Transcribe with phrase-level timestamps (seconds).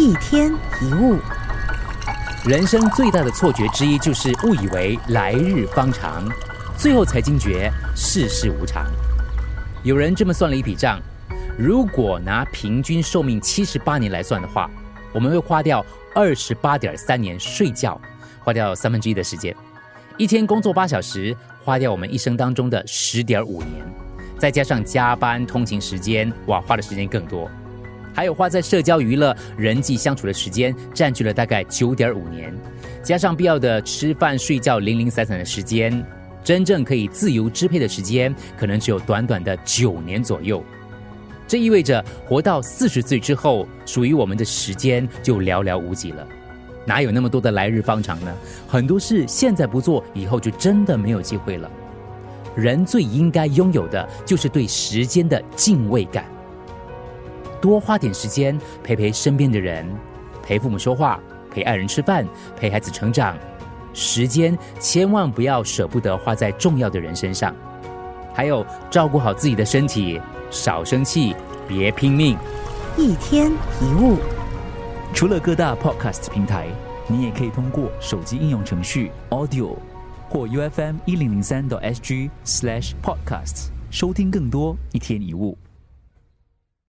[0.00, 0.50] 一天
[0.80, 1.18] 一物，
[2.46, 6.26] 人生最大的错觉之一就是误以为来日方长，
[6.74, 8.86] 最后才惊觉世事无常。
[9.82, 10.98] 有人这么算了一笔账：
[11.58, 14.70] 如果拿平均寿命七十八年来算的话，
[15.12, 15.84] 我们会花掉
[16.14, 18.00] 二十八点三年睡觉，
[18.42, 19.52] 花掉三分之一的时间；
[20.16, 23.84] 一天工作八小时，花掉我们一生当中的十点五年，
[24.38, 27.50] 再加上加班、通勤时间，哇，花的时间更多。
[28.12, 32.54] 还有花在社交娱乐、人际相处的时间，占据了大概九点五年，
[33.02, 36.04] 加上必要的吃饭、睡觉、零零散散的时间，
[36.42, 40.62] 真正可以自由支配的时间，可能只有短短的九年左右。
[41.46, 46.26] 这意味着活到四十岁之后，属于我们的时间就寥寥无几了。
[46.86, 48.32] 哪有那么多的来日方长呢？
[48.68, 51.70] 很多事现在不做，以后就真的没有机会了。
[52.56, 56.24] 人最应该拥有的就是对时间的敬畏感。
[57.60, 59.86] 多花点时间陪陪身边的人，
[60.42, 63.36] 陪父母说话，陪爱人吃饭，陪孩子成长。
[63.92, 67.54] 时间千万不要舍不得花在重要的人身上。
[68.32, 71.34] 还有，照顾好自己的身体，少生气，
[71.68, 72.36] 别拼命。
[72.96, 74.16] 一天一物，
[75.12, 76.68] 除了各大 podcast 平台，
[77.08, 79.76] 你也可以通过手机应用程序 Audio
[80.28, 85.58] 或 UFM 一零零三 SG slash podcasts 收听更多一天一物。